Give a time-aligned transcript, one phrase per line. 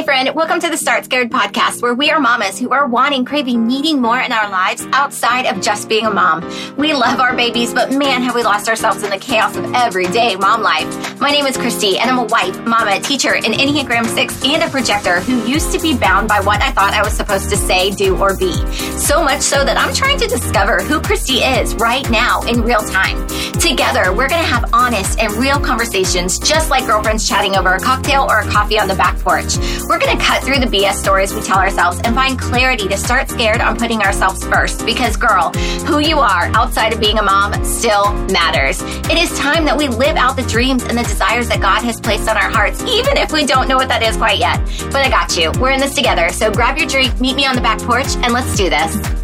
[0.00, 3.26] Hey, friend, welcome to the Start Scared podcast, where we are mamas who are wanting,
[3.26, 6.40] craving, needing more in our lives outside of just being a mom.
[6.78, 10.36] We love our babies, but man, have we lost ourselves in the chaos of everyday
[10.36, 11.20] mom life.
[11.20, 14.70] My name is Chrysty, and I'm a wife, mama, teacher, an Enneagram 6, and a
[14.70, 17.90] projector who used to be bound by what I thought I was supposed to say,
[17.90, 18.54] do, or be.
[18.96, 22.80] So much so that I'm trying to discover who Chrysty is right now in real
[22.80, 23.26] time.
[23.60, 27.80] Together, we're going to have honest and real conversations, just like girlfriends chatting over a
[27.80, 29.58] cocktail or a coffee on the back porch.
[29.90, 32.96] We're going to cut through the BS stories we tell ourselves and find clarity to
[32.96, 34.86] start scared on putting ourselves first.
[34.86, 35.50] Because, girl,
[35.84, 38.80] who you are outside of being a mom still matters.
[38.82, 42.00] It is time that we live out the dreams and the desires that God has
[42.00, 44.64] placed on our hearts, even if we don't know what that is quite yet.
[44.92, 45.50] But I got you.
[45.60, 46.28] We're in this together.
[46.28, 49.19] So grab your drink, meet me on the back porch, and let's do this.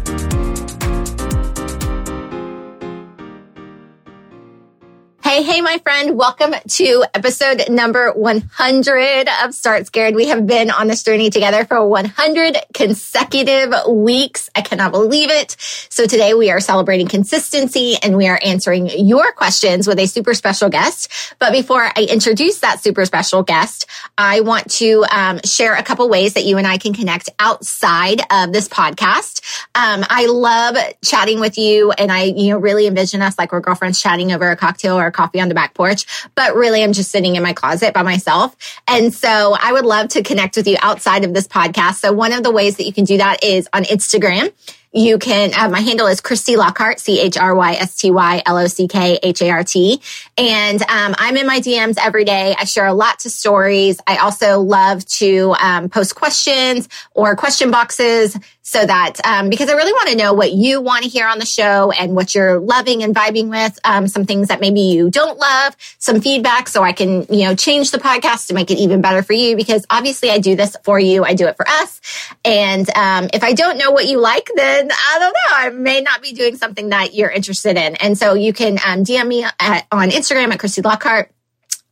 [5.37, 6.17] Hey, hey, my friend.
[6.17, 10.15] Welcome to episode number 100 of Start Scared.
[10.15, 14.49] We have been on this journey together for 100 consecutive weeks.
[14.55, 15.55] I cannot believe it.
[15.59, 20.33] So today we are celebrating consistency and we are answering your questions with a super
[20.33, 21.35] special guest.
[21.37, 23.85] But before I introduce that super special guest,
[24.17, 28.21] I want to um, share a couple ways that you and I can connect outside
[28.31, 29.43] of this podcast.
[29.75, 33.61] Um, I love chatting with you and I, you know, really envision us like we're
[33.61, 36.81] girlfriends chatting over a cocktail or a coffee coffee on the back porch, but really
[36.83, 38.55] I'm just sitting in my closet by myself.
[38.87, 41.95] And so I would love to connect with you outside of this podcast.
[41.95, 44.53] So one of the ways that you can do that is on Instagram.
[44.93, 50.01] You can, uh, my handle is Chrysty Lockhart, C-H-R-Y-S-T-Y-L-O-C-K-H-A-R-T.
[50.37, 52.55] And, um, I'm in my DMs every day.
[52.57, 53.99] I share a lot to stories.
[54.07, 58.37] I also love to, um, post questions or question boxes
[58.67, 61.39] so that, um, because I really want to know what you want to hear on
[61.39, 65.09] the show and what you're loving and vibing with, um, some things that maybe you
[65.09, 68.77] don't love, some feedback so I can, you know, change the podcast to make it
[68.77, 71.23] even better for you because obviously I do this for you.
[71.23, 72.01] I do it for us.
[72.43, 76.01] And, um, if I don't know what you like, then I don't know, I may
[76.01, 77.95] not be doing something that you're interested in.
[77.95, 81.31] And so you can um, DM me at, on Instagram at Chrysty Lockhart.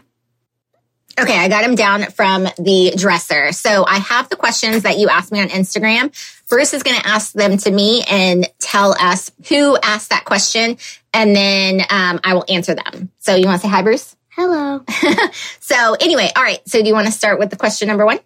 [1.20, 3.52] Okay, I got him down from the dresser.
[3.52, 6.14] So I have the questions that you asked me on Instagram.
[6.48, 10.78] Bruce is going to ask them to me and tell us who asked that question,
[11.14, 13.12] and then um, I will answer them.
[13.20, 14.16] So you want to say hi, Bruce?
[14.32, 14.84] Hello.
[15.60, 16.60] so, anyway, all right.
[16.68, 18.20] So, do you want to start with the question number one?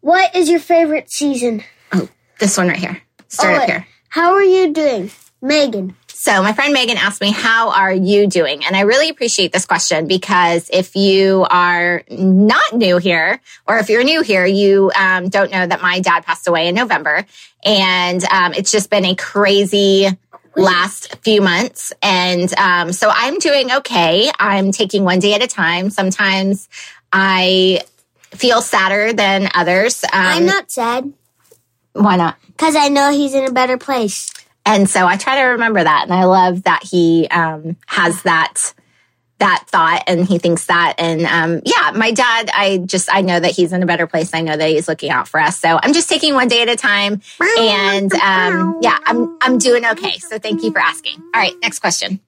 [0.00, 1.62] What is your favorite season?
[1.92, 2.08] Oh,
[2.38, 3.02] this one right here.
[3.28, 3.86] Start oh, up here.
[4.08, 5.10] How are you doing?
[5.42, 5.96] Megan.
[6.08, 8.64] So, my friend Megan asked me, How are you doing?
[8.64, 13.88] And I really appreciate this question because if you are not new here, or if
[13.88, 17.24] you're new here, you um, don't know that my dad passed away in November.
[17.64, 20.08] And um, it's just been a crazy
[20.56, 21.92] last few months.
[22.02, 24.30] And um, so I'm doing okay.
[24.38, 25.90] I'm taking one day at a time.
[25.90, 26.68] Sometimes
[27.12, 27.80] I
[28.30, 30.04] feel sadder than others.
[30.04, 31.12] Um, I'm not sad.
[31.92, 32.36] Why not?
[32.46, 34.32] Because I know he's in a better place.
[34.66, 36.04] And so I try to remember that.
[36.04, 38.74] And I love that he um, has that
[39.40, 40.94] that thought and he thinks that.
[40.98, 44.32] And um, yeah, my dad, I just, I know that he's in a better place.
[44.32, 45.58] I know that he's looking out for us.
[45.58, 47.20] So I'm just taking one day at a time.
[47.58, 50.18] And um, yeah, I'm, I'm doing okay.
[50.18, 51.16] So thank you for asking.
[51.34, 52.20] All right, next question.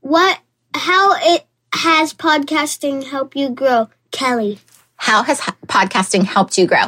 [0.00, 0.40] What,
[0.74, 1.44] how it
[1.74, 4.58] has podcasting helped you grow, Kelly?
[4.96, 6.82] How has podcasting helped you grow?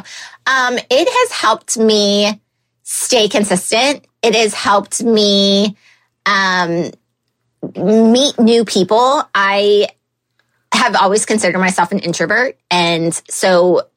[0.47, 2.41] Um, it has helped me
[2.83, 4.05] stay consistent.
[4.21, 5.75] It has helped me
[6.25, 6.91] um,
[7.75, 9.27] meet new people.
[9.33, 9.89] I
[10.73, 12.57] have always considered myself an introvert.
[12.69, 13.87] And so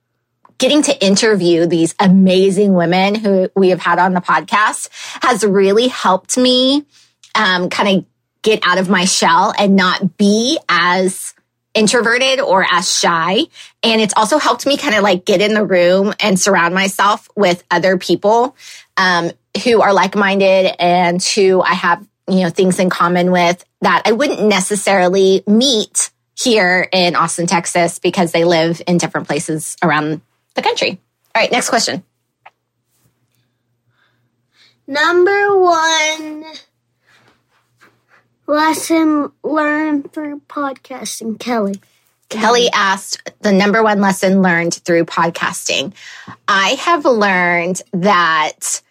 [0.59, 4.89] getting to interview these amazing women who we have had on the podcast
[5.23, 6.85] has really helped me
[7.35, 8.05] um, kind of
[8.43, 11.35] get out of my shell and not be as
[11.75, 13.45] introverted or as shy.
[13.83, 17.29] And it's also helped me kind of like get in the room and surround myself
[17.37, 18.57] with other people
[18.97, 19.31] um,
[19.65, 24.03] who are like minded and who I have, you know, things in common with that
[24.05, 30.21] I wouldn't necessarily meet here in Austin, Texas, because they live in different places around
[30.55, 31.01] the country.
[31.35, 32.03] All right, next question.
[34.87, 36.47] Number one
[38.47, 41.81] lesson learned through podcasting, Kelly.
[42.29, 45.95] Kelly asked the number one lesson learned through podcasting.
[46.47, 48.83] I have learned that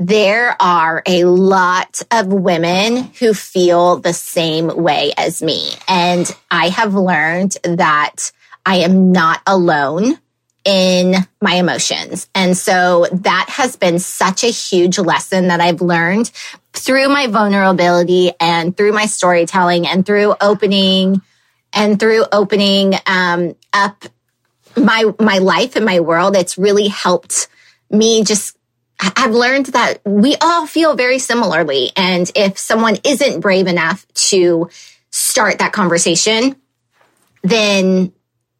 [0.00, 5.72] there are a lot of women who feel the same way as me.
[5.86, 8.32] And I have learned that
[8.64, 10.18] I am not alone
[10.64, 12.28] in my emotions.
[12.34, 16.30] And so that has been such a huge lesson that I've learned
[16.72, 21.20] through my vulnerability and through my storytelling and through opening
[21.74, 24.06] and through opening um, up
[24.76, 26.36] my my life and my world.
[26.36, 27.48] It's really helped
[27.90, 28.56] me just
[29.00, 31.90] I've learned that we all feel very similarly.
[31.96, 34.68] And if someone isn't brave enough to
[35.10, 36.56] start that conversation,
[37.42, 38.12] then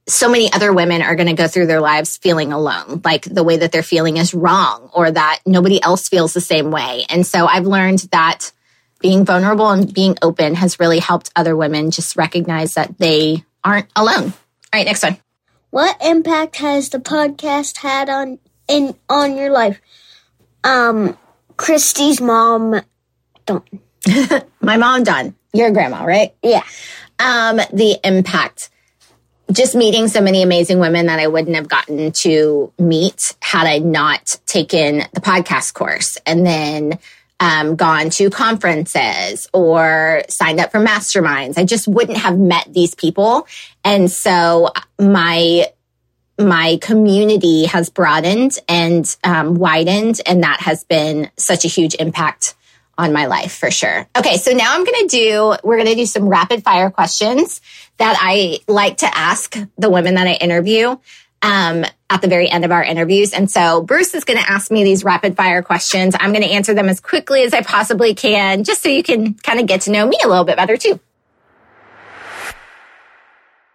[0.09, 3.45] so many other women are going to go through their lives feeling alone, like the
[3.45, 7.05] way that they're feeling is wrong or that nobody else feels the same way.
[7.09, 8.51] And so I've learned that
[9.01, 13.89] being vulnerable and being open has really helped other women just recognize that they aren't
[13.95, 14.25] alone.
[14.25, 14.33] All
[14.75, 15.19] right, next one.
[15.71, 18.39] What impact has the podcast had on
[18.69, 19.81] in on your life?
[20.65, 21.17] Um,
[21.57, 22.81] Chrysty's mom,
[23.47, 23.65] don't.
[24.61, 25.35] My mom, done.
[25.53, 26.35] Your grandma, right?
[26.43, 26.63] Yeah.
[27.19, 28.71] Um, the impact
[29.53, 33.79] just meeting so many amazing women that I wouldn't have gotten to meet had I
[33.79, 36.99] not taken the podcast course and then
[37.41, 41.59] um, gone to conferences or signed up for masterminds.
[41.59, 43.47] I just wouldn't have met these people.
[43.83, 45.67] And so my
[46.41, 52.55] my community has broadened and um, widened, and that has been such a huge impact
[52.99, 54.07] on my life for sure.
[54.17, 57.61] Okay, so now I'm to do, we're to do some rapid fire questions
[57.97, 60.97] that I like to ask the women that I interview
[61.43, 63.33] um, at the very end of our interviews.
[63.33, 66.15] And so Bruce is to ask me these rapid fire questions.
[66.19, 69.61] I'm to answer them as quickly as I possibly can, just so you can kind
[69.61, 71.01] of get to know me a little bit better too.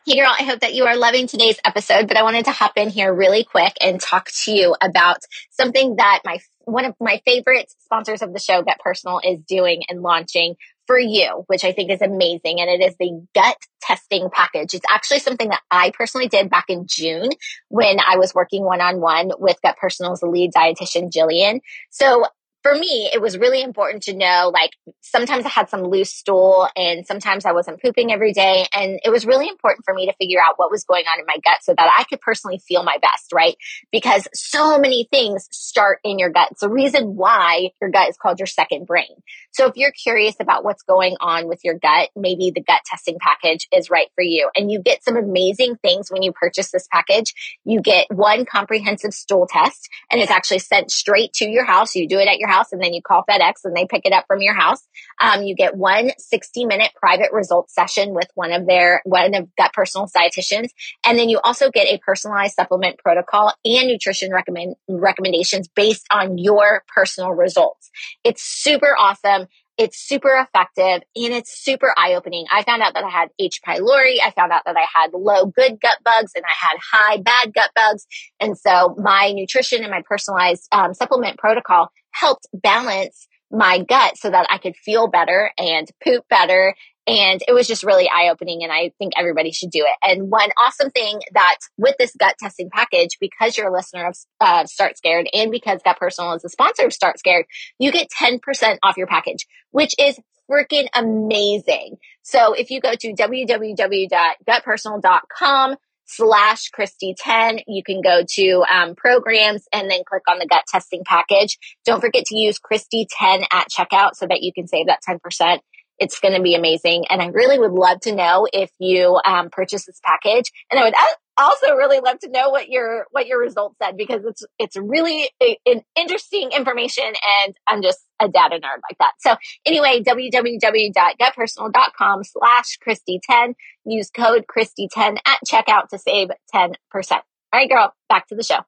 [0.08, 2.74] Hey girl, I hope that you are loving today's episode, but I wanted to hop
[2.78, 5.18] in here really quick and talk to you about
[5.50, 9.82] something that my one of my favorite sponsors of the show, Gut Personal, is doing
[9.90, 12.62] and launching for you, which I think is amazing.
[12.62, 14.76] And it is the gut testing package.
[14.76, 17.30] It's actually something that I personally did back in June
[17.70, 21.62] when I was working one on one with Gut Personal's lead dietitian, Jillian.
[21.90, 22.26] So
[22.66, 24.72] for me, it was really important to know like
[25.02, 28.66] sometimes I had some loose stool and sometimes I wasn't pooping every day.
[28.74, 31.28] And it was really important for me to figure out what was going on in
[31.28, 33.56] my gut so that I could personally feel my best, right?
[33.92, 36.48] Because so many things start in your gut.
[36.54, 39.14] It's the reason why your gut is called your second brain.
[39.52, 43.18] So if you're curious about what's going on with your gut, maybe the gut testing
[43.20, 44.50] package is right for you.
[44.56, 47.60] And you get some amazing things when you purchase this package.
[47.64, 51.94] You get one comprehensive stool test and it's actually sent straight to your house.
[51.94, 54.02] You do it at your house house and then you call FedEx and they pick
[54.06, 54.88] it up from your house.
[55.20, 59.48] Um, you get one 60 minute private results session with one of their, one of
[59.58, 60.70] that personal dietitians.
[61.06, 66.38] And then you also get a personalized supplement protocol and nutrition recommend recommendations based on
[66.38, 67.90] your personal results.
[68.24, 69.48] It's super awesome.
[69.78, 72.46] It's super effective and it's super eye opening.
[72.52, 73.60] I found out that I had H.
[73.66, 74.18] pylori.
[74.24, 77.54] I found out that I had low good gut bugs and I had high bad
[77.54, 78.06] gut bugs.
[78.40, 84.30] And so my nutrition and my personalized um, supplement protocol helped balance my gut so
[84.30, 86.76] that I could feel better and poop better.
[87.08, 88.64] And it was just really eye opening.
[88.64, 89.96] And I think everybody should do it.
[90.02, 94.18] And one awesome thing that with this gut testing package, because you're a listener of
[94.42, 97.46] uh, Start Scared and because Gut Personal is a sponsor of Start Scared,
[97.80, 98.40] you get 10%
[98.84, 100.20] off your package, which is
[100.50, 101.98] freaking amazing.
[102.24, 107.60] So if you go to www.gutpersonal.com slash Chrysty 10.
[107.68, 111.58] You can go to um, programs and then click on the gut testing package.
[111.84, 115.60] Don't forget to use Chrysty 10 at checkout so that you can save that 10%.
[116.00, 117.06] It's going to be amazing.
[117.10, 120.52] And I really would love to know if you um, purchase this package.
[120.70, 120.94] And I would
[121.38, 125.30] also really love to know what your what your results said because it's it's really
[125.42, 129.12] a, an interesting information and I'm just a data nerd like that.
[129.20, 129.36] So
[129.66, 133.56] anyway, www.gutpersonal.com slash Chrysty10.
[133.86, 136.74] Use code Chrysty10 at checkout to save 10%.
[136.94, 137.22] All
[137.54, 138.60] right, girl, back to the show.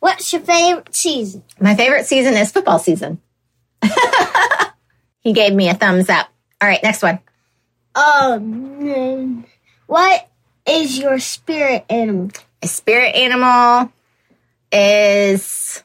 [0.00, 1.42] What's your favorite season?
[1.60, 3.20] My favorite season is football season.
[5.20, 6.28] he gave me a thumbs up.
[6.60, 7.18] All right, next one.
[7.94, 9.44] Um,
[9.86, 10.28] what
[10.66, 12.30] is your spirit animal?
[12.62, 13.92] A spirit animal
[14.72, 15.82] is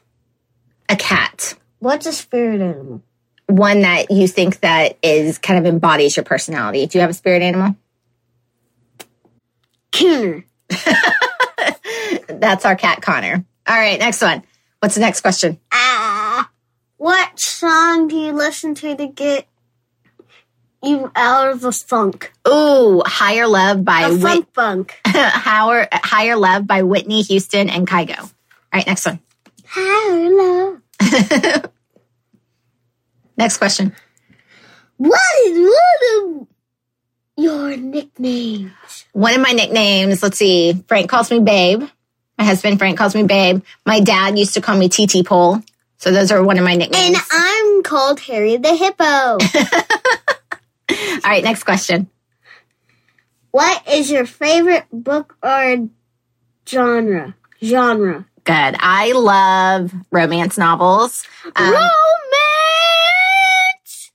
[0.88, 1.54] a cat.
[1.78, 3.02] What's a spirit animal?
[3.46, 6.86] One that you think that is kind of embodies your personality.
[6.86, 7.76] Do you have a spirit animal?
[9.92, 10.44] Connor.
[12.28, 13.44] That's our cat, Connor.
[13.66, 14.42] All right, next one.
[14.80, 15.58] What's the next question?
[15.72, 16.03] Ah,
[17.04, 19.46] what song do you listen to to get
[20.82, 22.32] you out of a funk?
[22.48, 25.00] Ooh, Higher Love by A Whit- funk funk.
[25.06, 28.18] Higher, Higher Love by Whitney Houston and Kygo.
[28.18, 28.30] All
[28.72, 29.20] right, next one.
[29.66, 30.78] Hello.
[33.36, 33.94] Next question.
[34.96, 36.46] What is one of
[37.36, 38.72] your nicknames?
[39.12, 41.82] One of my nicknames, let's see, Frank calls me Babe.
[42.38, 43.62] My husband Frank calls me Babe.
[43.84, 45.60] My dad used to call me TT Pole.
[46.04, 47.16] So those are one of my nicknames.
[47.16, 49.04] And I'm called Harry the Hippo.
[51.24, 52.10] All right, next question.
[53.52, 55.88] what is your favorite book or
[56.68, 57.34] genre?
[57.62, 58.26] Genre.
[58.44, 58.76] Good.
[58.78, 61.26] I love romance novels.
[61.56, 61.88] Um, Romance.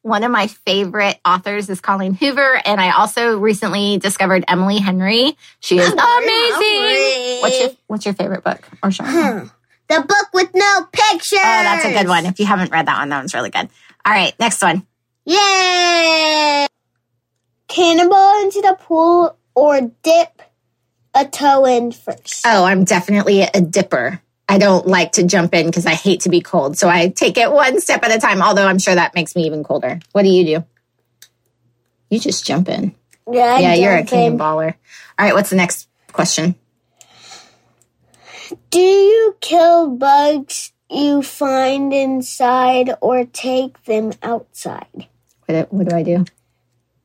[0.03, 5.35] one of my favorite authors is Colleen Hoover, and I also recently discovered Emily Henry.
[5.59, 7.41] She is amazing.
[7.41, 9.11] What's your What's your favorite book or genre?
[9.11, 9.45] Huh.
[9.89, 11.39] The book with no pictures.
[11.41, 12.25] Oh, that's a good one.
[12.27, 13.69] If you haven't read that one, that one's really good.
[14.05, 14.85] All right, next one.
[15.25, 16.67] Yay!
[17.67, 20.41] Cannonball into the pool or dip
[21.13, 22.43] a toe in first.
[22.45, 24.21] Oh, I'm definitely a dipper.
[24.47, 26.77] I don't like to jump in because I hate to be cold.
[26.77, 29.45] So I take it one step at a time, although I'm sure that makes me
[29.45, 29.99] even colder.
[30.11, 30.65] What do you do?
[32.09, 32.95] You just jump in.
[33.31, 34.37] yeah, I yeah, you're a jump in.
[34.37, 34.73] cannonballer.
[35.19, 36.55] All right, what's the next question?
[38.69, 45.07] Do you kill bugs you find inside or take them outside?
[45.45, 46.25] What do, what do I do?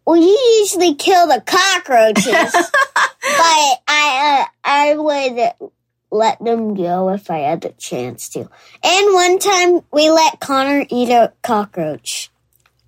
[0.06, 5.70] Well, you usually kill the cockroaches, but I uh, I would
[6.10, 8.40] let them go if I had the chance to.
[8.40, 12.30] And one time we let Connor eat a cockroach.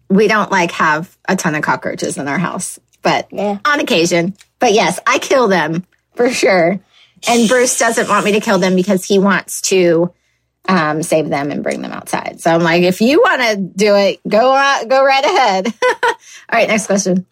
[0.08, 3.58] We don't like have a ton of cockroaches in our house, but Yeah.
[3.64, 4.34] on occasion.
[4.58, 6.80] But yes, I kill them for sure.
[7.28, 10.12] And Bruce doesn't want me to kill them because he wants to
[10.68, 12.40] um, save them and bring them outside.
[12.40, 15.66] So I'm like, if you want to do it, go out, go right ahead.
[16.04, 16.12] All
[16.52, 17.26] right, next question.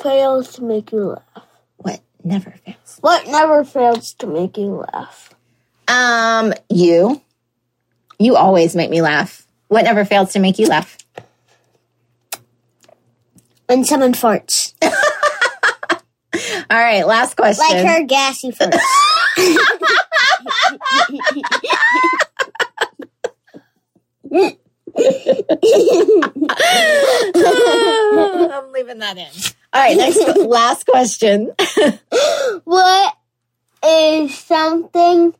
[0.00, 1.46] Fails to make you laugh.
[1.76, 2.98] What never fails?
[3.00, 5.34] What never fails to make you laugh?
[5.88, 7.20] Um, you.
[8.18, 9.46] You always make me laugh.
[9.68, 10.96] What never fails to make you laugh?
[13.66, 14.73] When someone farts.
[16.74, 17.64] All right, last question.
[17.68, 18.66] Like her gassy farts.
[28.50, 29.28] I'm leaving that in.
[29.72, 31.52] All right, next last question.
[32.64, 33.16] what
[33.86, 35.32] is something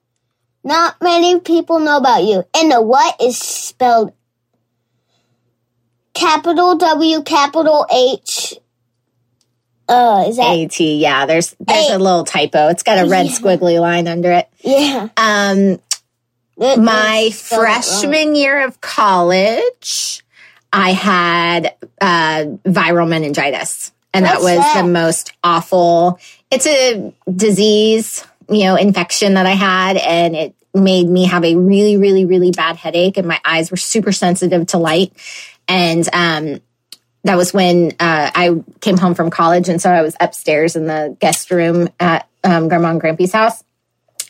[0.62, 2.45] not many people know about you?
[2.55, 4.12] And the what is spelled
[6.12, 8.55] capital W, capital H.
[9.88, 10.59] Uh, is that?
[10.59, 11.97] AT, yeah, there's there's A.
[11.97, 12.69] a little typo.
[12.69, 13.33] It's got a red Yeah.
[13.33, 14.49] squiggly line under it.
[14.62, 15.09] Yeah.
[15.17, 15.79] Um
[16.57, 17.83] my is spelled wrong.
[17.83, 20.23] freshman year of college,
[20.73, 24.83] I had uh, viral meningitis, and that was that?
[24.83, 26.19] the most awful.
[26.50, 31.57] It's a disease, you know, infection that I had, and it made me have a
[31.57, 35.12] really, really, really bad headache, and my eyes were super sensitive to light,
[35.67, 36.61] and um,
[37.25, 40.87] that was when uh, I came home from college, and so I was upstairs in
[40.87, 43.64] the guest room at um, Grandma and Grampy's house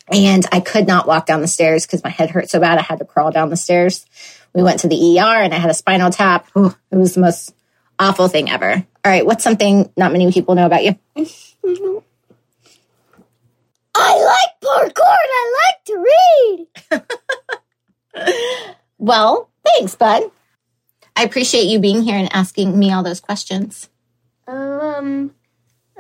[0.09, 2.83] and I could not walk down the stairs because my head hurt so bad I
[2.83, 4.05] had to crawl down the stairs.
[4.53, 6.47] We went to the ER and I had a spinal tap.
[6.57, 7.55] Ooh, it was the most
[7.99, 8.73] awful thing ever.
[8.75, 10.99] All right, what's something not many people know about you?
[13.97, 16.07] I like parkour and I like to
[16.93, 17.11] read.
[18.97, 20.31] Well, thanks, bud.
[21.17, 23.89] I appreciate you being here and asking me all those questions.
[24.47, 25.35] Um,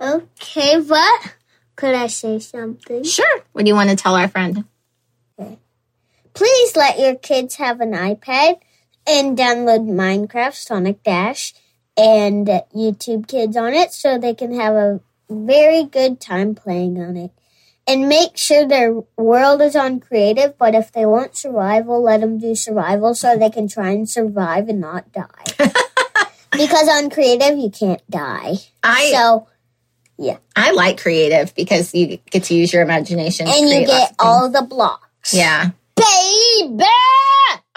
[0.00, 1.35] okay, what?
[1.76, 3.04] Could I say something?
[3.04, 3.44] Sure.
[3.52, 4.64] What do you want to tell our friend?
[6.35, 8.59] Please let your kids have an iPad
[9.06, 11.54] and download Minecraft Sonic Dash
[11.97, 17.16] and YouTube Kids on it so they can have a very good time playing on
[17.16, 17.30] it.
[17.86, 22.38] And make sure their world is on creative, but if they want survival, let them
[22.38, 25.44] do survival so they can try and survive and not die.
[26.52, 28.54] because on creative, you can't die.
[28.82, 29.48] I so,
[30.16, 30.38] yeah.
[30.56, 33.48] I like creative because you get to use your imagination.
[33.48, 35.34] and you get all the blocks.
[35.34, 35.70] Yeah.
[35.94, 36.84] Baby!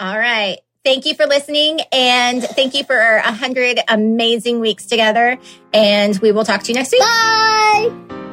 [0.00, 0.58] All right.
[0.84, 5.38] Thank you for listening and thank you for a hundred amazing weeks together.
[5.74, 7.02] And we will talk to you next week.
[7.02, 8.24] Bye!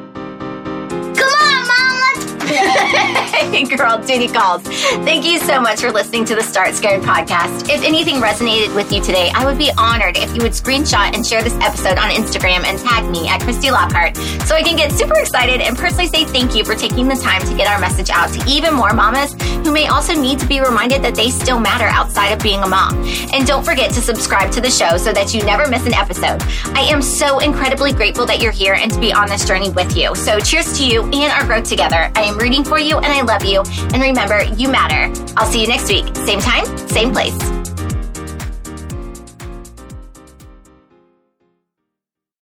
[2.56, 4.62] Let's hey, girl, duty calls.
[4.62, 7.68] Thank you so much for listening to the Start Scared podcast.
[7.68, 11.26] If anything resonated with you today, I would be honored if you would screenshot and
[11.26, 14.16] share this episode on Instagram and tag me at Chrysty Lockhart
[14.46, 17.42] so I can get super excited and personally say thank you for taking the time
[17.42, 20.60] to get our message out to even more mamas who may also need to be
[20.60, 22.94] reminded that they still matter outside of being a mom.
[23.32, 26.42] And don't forget to subscribe to the show so that you never miss an episode.
[26.76, 29.96] I am so incredibly grateful that you're here and to be on this journey with
[29.96, 30.14] you.
[30.14, 32.10] So cheers to you and our growth together.
[32.14, 33.62] I am rooting for you and I love you.
[33.92, 35.12] And remember, you matter.
[35.36, 36.06] I'll see you next week.
[36.16, 37.55] Same time, same place.